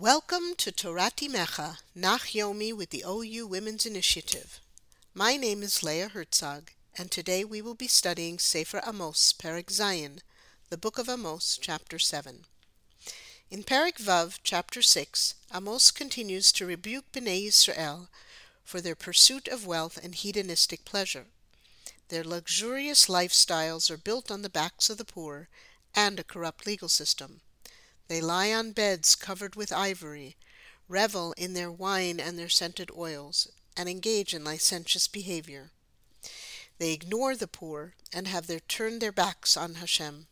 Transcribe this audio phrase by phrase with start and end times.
[0.00, 4.60] Welcome to Torat Imecha, Nach Yomi with the OU Women's Initiative.
[5.12, 10.20] My name is Leah Herzog, and today we will be studying Sefer Amos, Perek Zayin,
[10.70, 12.44] the Book of Amos, Chapter 7.
[13.50, 18.08] In Perek Vav, Chapter 6, Amos continues to rebuke Bnei Israel
[18.62, 21.26] for their pursuit of wealth and hedonistic pleasure.
[22.08, 25.48] Their luxurious lifestyles are built on the backs of the poor
[25.92, 27.40] and a corrupt legal system.
[28.08, 30.36] They lie on beds covered with ivory,
[30.88, 35.70] revel in their wine and their scented oils, and engage in licentious behavior.
[36.78, 40.26] They ignore the poor and have their turned their backs on Hashem.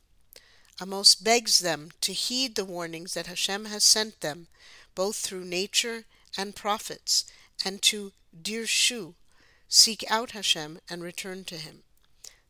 [0.80, 4.48] Amos begs them to heed the warnings that Hashem has sent them,
[4.94, 6.06] both through nature
[6.36, 7.24] and prophets,
[7.64, 8.12] and to
[8.42, 9.14] dirshu,
[9.68, 11.82] seek out Hashem and return to Him.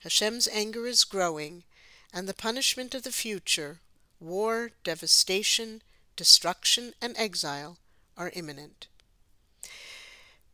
[0.00, 1.64] Hashem's anger is growing,
[2.12, 3.80] and the punishment of the future,
[4.20, 5.82] war, devastation,
[6.16, 7.78] destruction, and exile,
[8.16, 8.88] are imminent.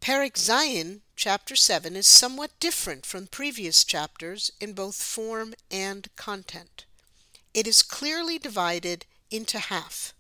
[0.03, 6.85] Zayin, chapter 7, is somewhat different from previous chapters in both form and content.
[7.55, 10.15] It is clearly divided into half.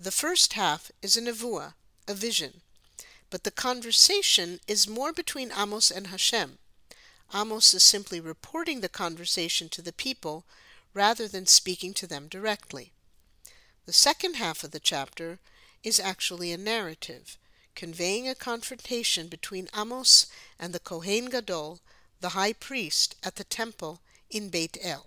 [0.00, 1.74] The first half is a nevuah,
[2.08, 2.62] a vision,
[3.30, 6.58] but the conversation is more between Amos and Hashem.
[7.32, 10.44] Amos is simply reporting the conversation to the people
[10.94, 12.92] rather than speaking to them directly.
[13.86, 15.38] The second half of the chapter
[15.82, 17.38] is actually a narrative,
[17.74, 20.26] conveying a confrontation between Amos
[20.58, 21.80] and the Kohen Gadol,
[22.20, 25.06] the high priest at the temple in Beit El.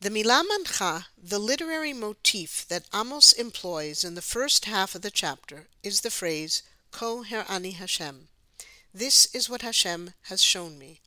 [0.00, 5.10] The Milah Mancha, the literary motif that Amos employs in the first half of the
[5.10, 8.28] chapter, is the phrase Ko Herani Hashem.
[8.92, 11.00] This is what Hashem has shown me.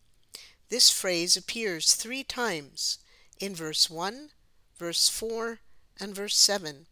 [0.70, 2.98] This phrase appears three times
[3.40, 4.32] in verse 1,
[4.78, 5.59] verse 4,
[6.00, 6.88] and verse 7.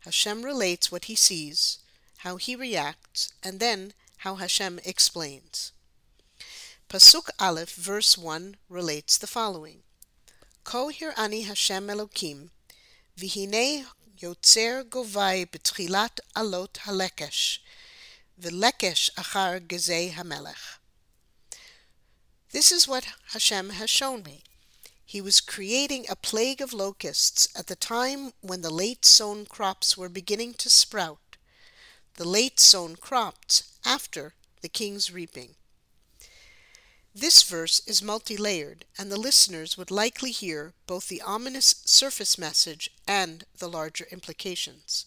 [0.00, 1.78] Hashem relates what he sees,
[2.18, 5.70] how he reacts, and then how Hashem explains.
[6.88, 9.82] Pasuk Aleph, verse 1, relates the following
[10.64, 12.50] Ko ani Hashem Elokim,
[13.16, 13.84] v'hinei
[14.20, 17.58] yotzer govai betchilat alot halekesh,
[18.40, 20.78] v'lekesh achar gezei hamelech.
[22.56, 24.42] This is what Hashem has shown me.
[25.04, 29.94] He was creating a plague of locusts at the time when the late sown crops
[29.98, 31.36] were beginning to sprout,
[32.14, 35.56] the late sown crops after the king's reaping.
[37.14, 42.38] This verse is multi layered, and the listeners would likely hear both the ominous surface
[42.38, 45.04] message and the larger implications.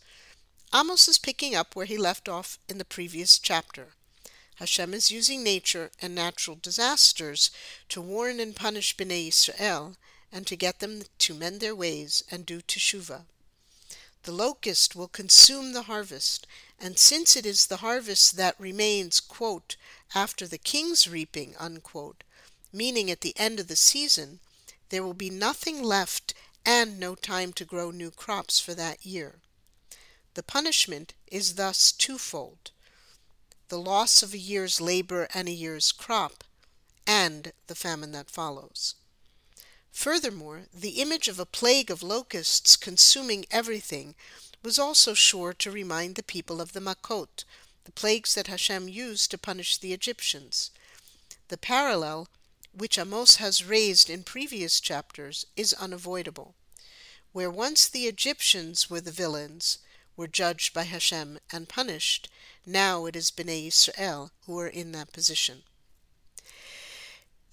[0.71, 3.95] Amos is picking up where he left off in the previous chapter.
[4.59, 7.49] Hashem is using nature and natural disasters
[7.87, 9.95] to warn and punish Bnei Israel
[10.33, 13.25] and to get them to mend their ways and do teshuvah.
[14.23, 16.45] The locust will consume the harvest,
[16.77, 19.77] and since it is the harvest that remains, quote,
[20.13, 22.25] after the king's reaping, unquote,
[22.73, 24.41] meaning at the end of the season,
[24.89, 26.33] there will be nothing left
[26.65, 29.39] and no time to grow new crops for that year.
[30.33, 32.71] The punishment is thus twofold
[33.69, 36.43] the loss of a year's labor and a year's crop,
[37.07, 38.95] and the famine that follows.
[39.91, 44.15] Furthermore, the image of a plague of locusts consuming everything
[44.63, 47.43] was also sure to remind the people of the Makot,
[47.85, 50.71] the plagues that Hashem used to punish the Egyptians.
[51.47, 52.27] The parallel,
[52.71, 56.55] which Amos has raised in previous chapters, is unavoidable.
[57.31, 59.79] Where once the Egyptians were the villains,
[60.19, 62.27] were judged by Hashem and punished,
[62.65, 65.63] now it is Bnei Israel who are in that position.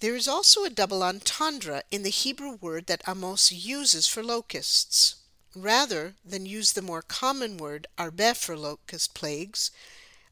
[0.01, 5.15] There is also a double entendre in the Hebrew word that Amos uses for locusts.
[5.55, 9.71] Rather than use the more common word arbeh for locust plagues,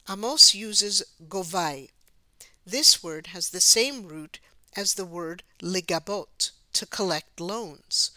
[0.06, 1.88] Amos uses govai.
[2.66, 4.40] This word has the same root
[4.76, 8.10] as the word ligabot, to collect loans.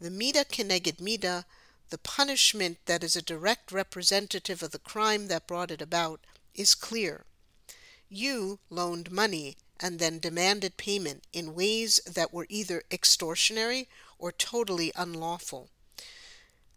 [0.00, 1.44] The mida keneged mida,
[1.90, 6.20] the punishment that is a direct representative of the crime that brought it about,
[6.54, 7.24] is clear.
[8.08, 13.86] You loaned money and then demanded payment in ways that were either extortionary
[14.18, 15.70] or totally unlawful.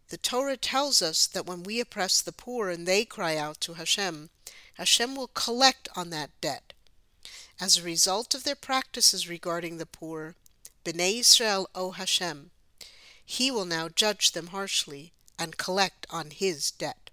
[0.10, 3.74] The Torah tells us that when we oppress the poor and they cry out to
[3.74, 4.30] Hashem,
[4.76, 6.74] Hashem will collect on that debt.
[7.60, 10.36] As a result of their practices regarding the poor,
[10.84, 12.52] Bnei Israel owe Hashem.
[13.26, 17.10] He will now judge them harshly and collect on his debt.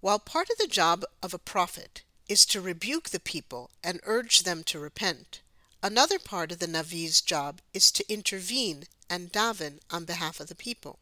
[0.00, 4.40] While part of the job of a prophet is to rebuke the people and urge
[4.40, 5.40] them to repent,
[5.82, 10.54] another part of the Navi's job is to intervene and daven on behalf of the
[10.54, 10.98] people.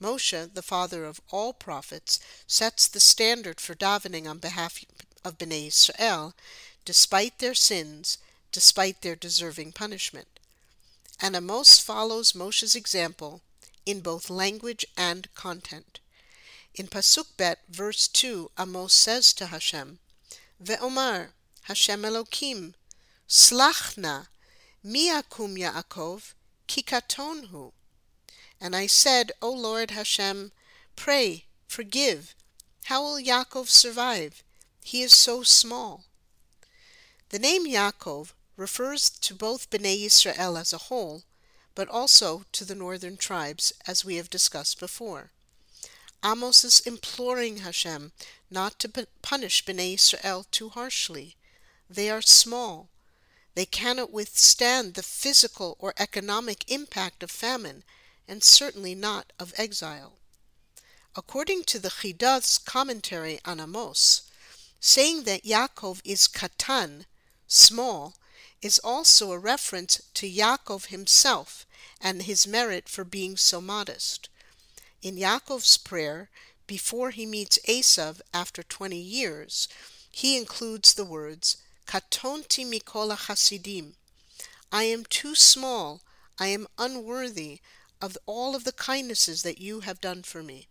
[0.00, 4.82] Moshe, the father of all prophets, sets the standard for davening on behalf
[5.24, 6.34] of Bnei Israel,
[6.84, 8.18] despite their sins,
[8.50, 10.39] despite their deserving punishment.
[11.22, 13.42] And Amos follows Moshe's example
[13.84, 16.00] in both language and content.
[16.74, 19.98] In Pasuk Bet, verse 2, Amos says to Hashem,
[20.62, 21.28] Ve'omar,
[21.62, 22.74] Hashem Elokim,
[23.28, 24.28] Slachna,
[24.82, 26.32] Mi akum Yaakov,
[26.66, 27.72] Kikatonhu.
[28.60, 30.52] And I said, O Lord Hashem,
[30.96, 32.34] pray, forgive.
[32.84, 34.42] How will Yaakov survive?
[34.82, 36.04] He is so small.
[37.28, 41.22] The name Yaakov refers to both Bnei Israel as a whole,
[41.74, 45.30] but also to the northern tribes, as we have discussed before.
[46.22, 48.12] Amos is imploring Hashem
[48.50, 51.36] not to punish Bnei Israel too harshly.
[51.88, 52.90] They are small.
[53.54, 57.82] They cannot withstand the physical or economic impact of famine
[58.28, 60.18] and certainly not of exile.
[61.16, 64.30] According to the Chidah's commentary on Amos,
[64.80, 67.06] saying that Yaakov is katan,
[67.48, 68.14] small,
[68.62, 71.66] is also a reference to Yaakov himself
[72.00, 74.28] and his merit for being so modest.
[75.02, 76.28] In Yaakov's prayer,
[76.66, 79.66] before he meets Esav after 20 years,
[80.10, 83.94] he includes the words, Katonti mikola chasidim.
[84.70, 86.02] I am too small,
[86.38, 87.60] I am unworthy,
[88.00, 90.68] of all of the kindnesses that you have done for me.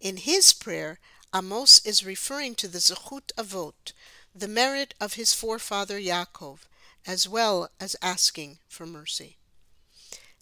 [0.00, 0.98] In his prayer,
[1.34, 3.92] Amos is referring to the Zechut Avot,
[4.34, 6.60] the merit of his forefather Yaakov,
[7.06, 9.36] as well as asking for mercy.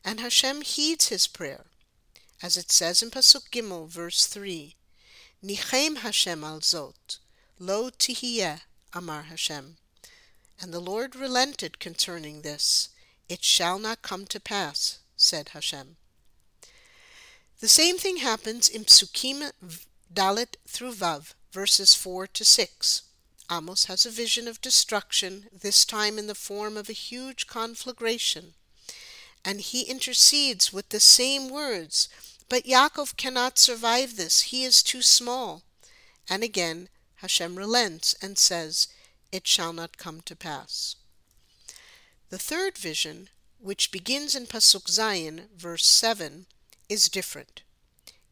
[0.05, 1.67] And Hashem heeds his prayer,
[2.43, 4.75] as it says in Pasuk Gimel, verse 3,
[5.45, 7.19] Nichem Hashem al zot,
[7.59, 8.61] lo tihiyeh,
[8.93, 9.77] Amar Hashem.
[10.61, 12.91] And the Lord relented concerning this,
[13.29, 15.97] it shall not come to pass, said Hashem.
[17.61, 19.51] The same thing happens in Psukim
[20.13, 23.03] Dalet through Vav, verses 4 to 6.
[23.51, 28.55] Amos has a vision of destruction, this time in the form of a huge conflagration.
[29.45, 32.09] And he intercedes with the same words,
[32.49, 35.63] But Yaakov cannot survive this, he is too small.
[36.29, 38.89] And again Hashem relents and says,
[39.33, 40.97] It shall not come to pass.
[42.31, 43.29] The third vision
[43.59, 46.47] which begins in Pasuk Zayin, verse 7,
[46.89, 47.63] is different.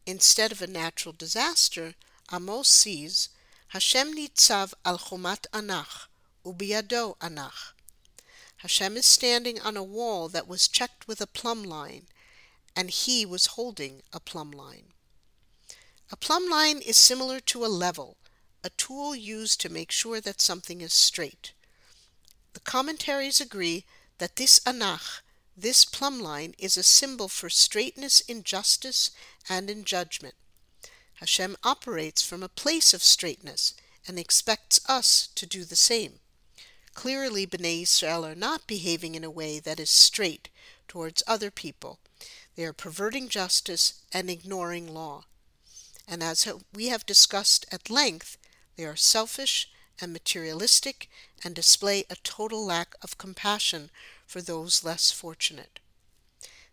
[0.05, 1.95] Instead of a natural disaster,
[2.31, 3.29] Amos sees
[3.75, 6.07] Hashem nitzav al chomat anach,
[6.45, 7.73] ubiyado anach.
[8.59, 12.07] Hashem is standing on a wall that was checked with a plumb line,
[12.73, 14.93] and he was holding a plumb line.
[16.09, 18.15] A plumb line is similar to a level,
[18.63, 21.51] a tool used to make sure that something is straight.
[22.53, 23.83] The commentaries agree
[24.19, 25.19] that this anach
[25.57, 29.11] this plumb line is a symbol for straightness in justice
[29.49, 30.35] and in judgment.
[31.15, 33.73] Hashem operates from a place of straightness
[34.07, 36.19] and expects us to do the same.
[36.93, 40.49] Clearly, Bnei Israel are not behaving in a way that is straight
[40.87, 41.99] towards other people.
[42.55, 45.25] They are perverting justice and ignoring law.
[46.07, 48.37] And as we have discussed at length,
[48.75, 49.69] they are selfish
[49.99, 51.09] and materialistic
[51.43, 53.89] and display a total lack of compassion
[54.27, 55.79] for those less fortunate.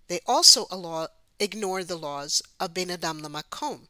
[0.09, 0.67] They also
[1.39, 3.89] ignore the laws of Ben Adam Lamakom,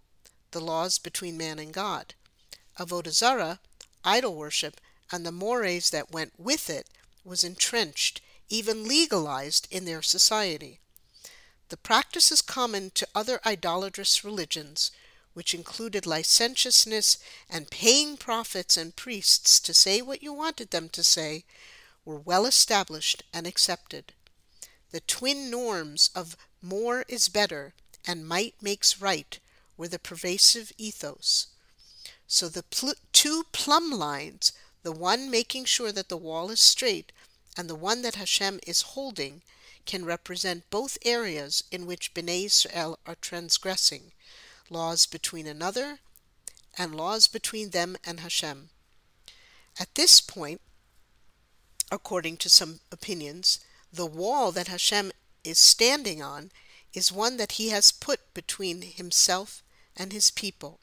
[0.53, 2.15] the laws between man and God.
[2.79, 3.61] Avodah Zarah,
[4.05, 4.81] idol worship,
[5.11, 6.89] and the mores that went with it
[7.25, 10.81] was entrenched, even legalized in their society.
[11.69, 14.91] The practice is common to other idolatrous religions,
[15.35, 17.19] which included licentiousness
[17.49, 21.45] and paying prophets and priests to say what you wanted them to say,
[22.05, 24.13] were well established and accepted.
[24.91, 27.75] The twin norms of more is better
[28.07, 29.39] and might makes right
[29.83, 31.49] were the pervasive ethos.
[32.29, 34.53] So the pl- two plumb lines,
[34.85, 37.11] the one making sure that the wall is straight
[37.57, 39.43] and the one that Hashem is holding,
[39.85, 44.13] can represent both areas in which Bnei Israel are transgressing
[44.71, 45.99] laws between another
[46.79, 48.71] and laws between them and Hashem.
[49.81, 50.61] At this point,
[51.91, 53.59] according to some opinions,
[53.93, 55.11] the wall that Hashem
[55.43, 56.53] is standing on
[56.95, 59.62] is one that he has put between himself
[59.97, 60.81] and his people.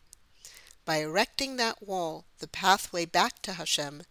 [0.86, 4.04] By erecting that wall, the pathway back to Hashem,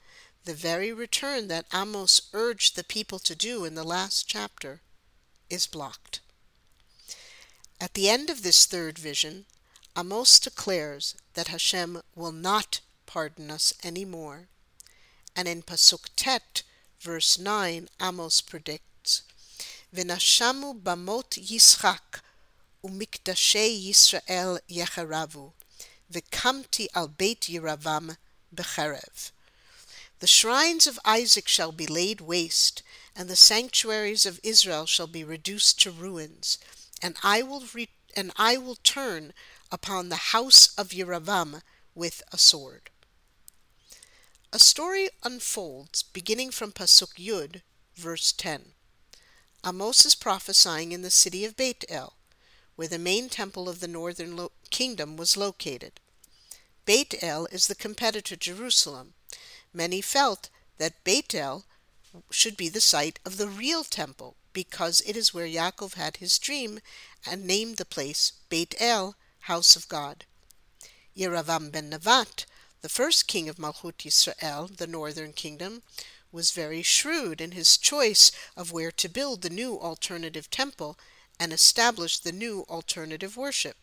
[0.45, 4.81] the very return that Amos urged the people to do in the last chapter,
[5.51, 6.21] is blocked.
[7.81, 9.47] At the end of this third vision,
[9.97, 14.49] Amos declares that Hashem will not pardon us any more.
[15.35, 16.63] And in Pasuk Tet,
[17.01, 19.23] verse 9, Amos predicts,
[19.95, 22.21] V'nashamu bamot Yitzchak,
[22.85, 25.53] umikdashei Yisrael yecharavu,
[26.13, 28.17] v'kamti al beit Yeravam
[28.55, 29.33] becherev.
[30.21, 32.83] The shrines of Isaac shall be laid waste,
[33.15, 36.59] and the sanctuaries of Israel shall be reduced to ruins,
[37.01, 39.33] and I will re- and I will turn
[39.71, 41.63] upon the house of Yeravam
[41.95, 42.91] with a sword.
[44.53, 47.63] A story unfolds beginning from Pasuk Yud,
[47.95, 48.73] verse 10.
[49.65, 52.18] Amos is prophesying in the city of Beit El,
[52.79, 55.99] where the main temple of the northern lo- kingdom was located.
[56.85, 59.15] Beit El is the competitor to Jerusalem.
[59.73, 61.65] Many felt that Beit El
[62.31, 66.39] should be the site of the real temple because it is where Yaakov had his
[66.39, 66.79] dream
[67.27, 70.25] and named the place Beit El, house of God.
[71.17, 72.45] Yeravam ben Nevat,
[72.81, 75.83] the first king of Malchut Yisrael, the northern kingdom,
[76.31, 80.97] was very shrewd in his choice of where to build the new alternative temple
[81.39, 83.77] and established the new alternative worship.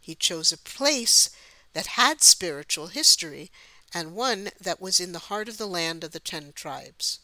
[0.00, 1.30] He chose a place
[1.74, 3.50] that had spiritual history
[3.94, 7.20] and one that was in the heart of the land of the ten tribes.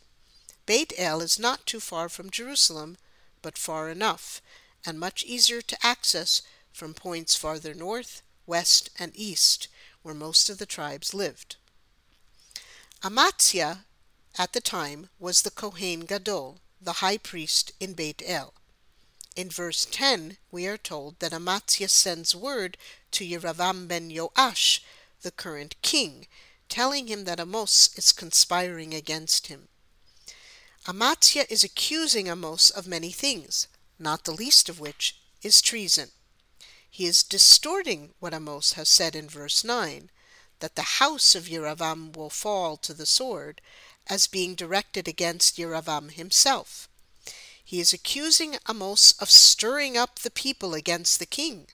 [0.67, 2.97] Beit El is not too far from Jerusalem,
[3.43, 4.41] but far enough,
[4.87, 9.69] and much easier to access from points farther north, west, and east,
[10.03, 11.57] where most of the tribes lived.
[13.03, 13.85] Amatzia,
[14.39, 18.55] at the time, was the Kohen Gadol, the high priest in Beit El.
[19.37, 22.77] In verse 10, we are told that Amatzia sends word
[23.11, 24.81] to Yeravam ben Yoash,
[25.23, 26.29] the current king,
[26.69, 29.69] telling him that Amos is conspiring against him.
[30.87, 33.67] Amatzia is accusing Amos of many things,
[33.99, 36.11] not the least of which is treason.
[36.89, 40.11] He is distorting what Amos has said in verse 9,
[40.61, 43.61] that the house of Yeravam will fall to the sword,
[44.07, 46.89] as being directed against Yeravam himself.
[47.75, 51.67] He is accusing Amos of stirring up the people against the king.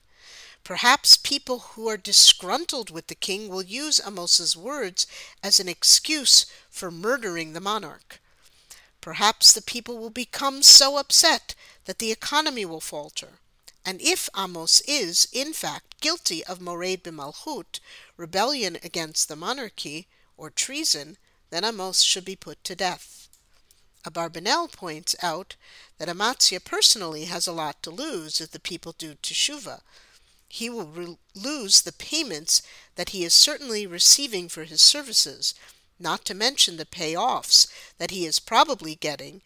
[0.63, 5.05] Perhaps people who are disgruntled with the king will use Amos's words
[5.43, 8.19] as an excuse for murdering the monarch.
[8.99, 11.53] Perhaps the people will become so upset
[11.85, 13.37] that the economy will falter.
[13.85, 17.79] And if Amos is, in fact, guilty of Mored b'malchut,
[18.17, 21.19] rebellion against the monarchy, or treason,
[21.51, 23.20] then Amos should be put to death.
[24.03, 25.55] Abarbanel points out
[25.97, 29.81] that Amatzia personally has a lot to lose if the people do teshuva.
[30.47, 32.61] He will re- lose the payments
[32.95, 35.53] that he is certainly receiving for his services,
[35.99, 37.67] not to mention the payoffs
[37.99, 39.41] that he is probably getting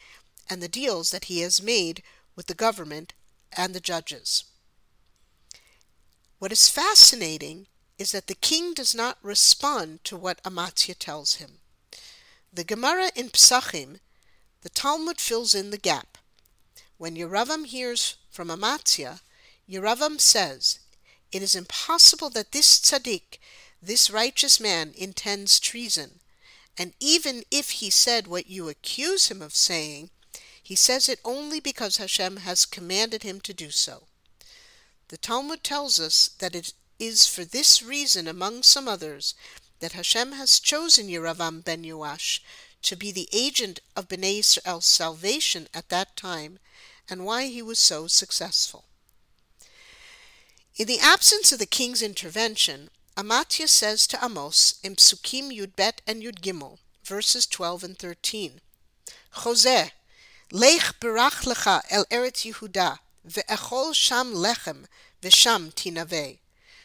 [0.49, 2.01] and the deals that he has made
[2.35, 3.13] with the government
[3.55, 4.45] and the judges.
[6.39, 11.59] What is fascinating is that the king does not respond to what Amatzia tells him.
[12.51, 13.99] The Gemara in Psachim,
[14.65, 16.17] the Talmud fills in the gap.
[16.97, 19.19] When Yeravam hears from Amatzia,
[19.69, 20.79] Yeravam says,
[21.31, 23.37] It is impossible that this tzaddik,
[23.79, 26.19] this righteous man, intends treason,
[26.79, 30.09] and even if he said what you accuse him of saying,
[30.63, 34.07] he says it only because Hashem has commanded him to do so.
[35.09, 39.35] The Talmud tells us that it is for this reason, among some others,
[39.79, 42.39] that Hashem has chosen Yeravam ben Yoash
[42.85, 46.59] to be the agent of Bnei Israel's salvation at that time,
[47.09, 48.85] and why he was so successful.
[50.77, 56.01] In the absence of the king's intervention, Amatzia says to Amos in Psukim Yud Bet
[56.05, 58.59] and Yud Gimel, verses 12 and 13,
[59.37, 59.91] Chozeh,
[60.51, 64.85] lech berach lecha el Eretz Yehuda, ve'echol sham lechem,
[65.21, 66.39] ve'sham tinave.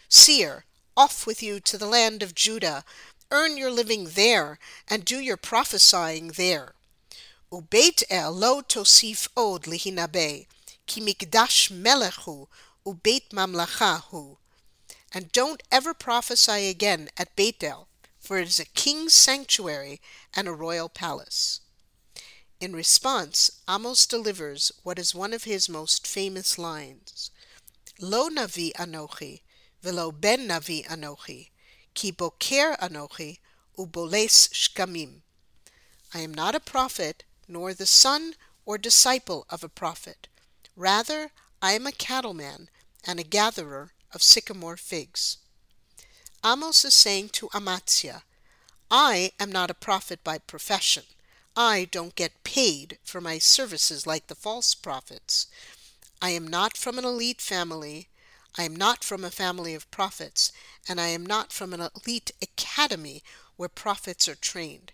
[0.09, 0.65] Seer,
[0.97, 2.85] off with you to the land of Judah,
[3.31, 4.59] earn your living there,
[4.89, 6.75] and do your prophesying there.
[7.53, 10.47] Ubeit el lo tosif od lihinabe,
[10.87, 12.49] ki mikdash melechu,
[12.87, 14.37] ubeit mamlachahu
[15.13, 20.01] and don't ever prophesy again at Bethel, for it is a king's sanctuary
[20.35, 21.61] and a royal palace.
[22.61, 27.31] In response, Amos delivers what is one of his most famous lines
[27.99, 29.41] Lo navi anochi,
[29.83, 31.51] velo ben navi anochi,
[31.95, 33.39] ki boker anochi,
[33.79, 35.23] uboles shkamim.
[36.13, 40.29] I am not a prophet, nor the son or disciple of a prophet.
[40.77, 41.31] Rather,
[41.63, 42.69] I am a cattleman
[43.07, 45.39] and a gatherer of sycamore figs.
[46.45, 48.23] Amos is saying to Amatzia,
[48.91, 51.05] I am not a prophet by profession.
[51.57, 55.47] I don't get paid for my services like the false prophets.
[56.23, 58.09] I am not from an elite family.
[58.59, 60.53] I am not from a family of prophets,
[60.89, 63.23] and I am not from an elite academy
[63.57, 64.93] where prophets are trained.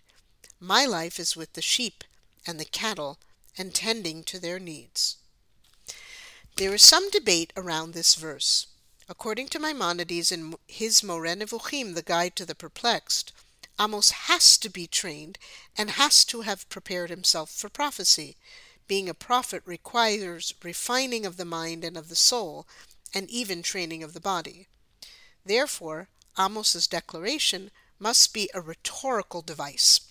[0.59, 2.03] My life is with the sheep
[2.45, 3.17] and the cattle
[3.57, 5.17] and tending to their needs.
[6.57, 8.67] There is some debate around this verse.
[9.09, 13.31] According to Maimonides in his Moreh Nevuchim, the Guide to the Perplexed,
[13.79, 15.37] Amos has to be trained
[15.77, 18.35] and has to have prepared himself for prophecy.
[18.87, 22.65] Being a prophet requires refining of the mind and of the soul,
[23.17, 24.67] and even training of the body.
[25.43, 26.07] Therefore,
[26.37, 30.01] Amos's declaration must be a rhetorical device.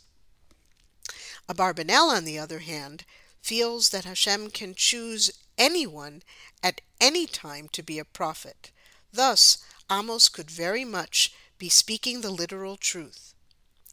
[1.49, 3.05] Abarbanel, on the other hand,
[3.41, 6.25] feels that Hashem can choose anyone
[6.65, 8.73] at any time to be a prophet.
[9.13, 9.59] Thus,
[9.89, 13.35] Amos could very much be speaking the literal truth.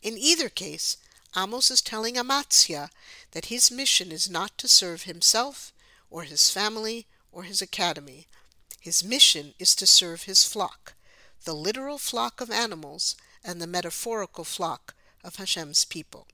[0.01, 0.97] In either case,
[1.37, 2.89] Amos is telling Amaziah
[3.33, 5.71] that his mission is not to serve himself
[6.09, 8.25] or his family or his academy.
[8.83, 10.93] His mission is to serve his flock,
[11.45, 16.27] the literal flock of animals and the metaphorical flock of Hashem's people.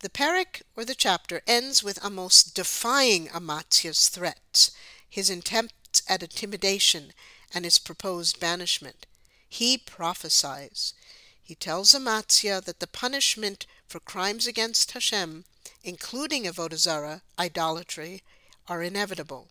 [0.00, 4.72] The perek or the chapter ends with Amos defying Amaziah's threats,
[5.08, 7.14] his attempts at intimidation,
[7.54, 9.06] and his proposed banishment.
[9.48, 10.92] He prophesies.
[11.42, 15.46] He tells Amaziah that the punishment for crimes against Hashem,
[15.82, 18.22] including avodah zarah, idolatry,
[18.68, 19.48] are inevitable.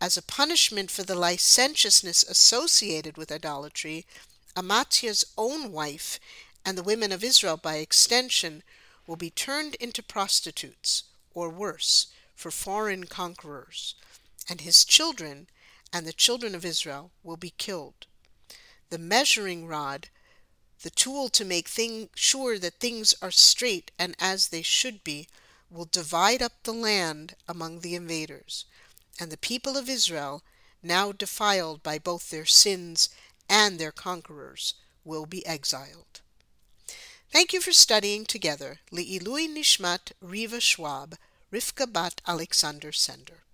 [0.00, 4.06] As a punishment for the licentiousness associated with idolatry,
[4.54, 6.20] Amaziah's own wife
[6.64, 8.62] and the women of Israel, by extension,
[9.06, 13.94] will be turned into prostitutes, or worse, for foreign conquerors,
[14.48, 15.48] and his children
[15.92, 18.06] and the children of Israel will be killed.
[18.90, 20.08] The measuring rod,
[20.82, 25.28] the tool to make thing, sure that things are straight and as they should be,
[25.70, 28.66] will divide up the land among the invaders,
[29.18, 30.42] and the people of Israel,
[30.82, 33.08] now defiled by both their sins
[33.48, 36.20] and their conquerors, will be exiled.
[37.30, 41.16] Thank you for studying together Li'ilui Nishmat Riva Schwab,
[41.52, 43.45] Rivka Bat Alexander Sender.